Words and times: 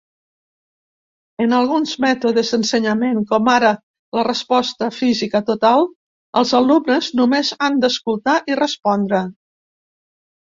En 1.43 1.51
alguns 1.57 1.91
mètodes 2.05 2.53
d'ensenyament, 2.55 3.19
com 3.33 3.49
ara 3.55 3.73
la 4.19 4.23
Resposta 4.29 4.89
Física 5.01 5.43
Total, 5.51 5.85
els 6.43 6.55
alumnes 6.61 7.11
només 7.21 7.53
han 7.67 7.79
d'escoltar 7.85 8.35
i 8.55 8.59
respondre. 8.63 9.21